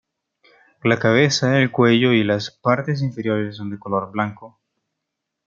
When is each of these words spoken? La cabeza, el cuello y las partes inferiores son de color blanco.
La 0.83 0.97
cabeza, 0.97 1.59
el 1.59 1.69
cuello 1.71 2.11
y 2.11 2.23
las 2.23 2.49
partes 2.49 3.03
inferiores 3.03 3.57
son 3.57 3.69
de 3.69 3.77
color 3.77 4.09
blanco. 4.11 4.59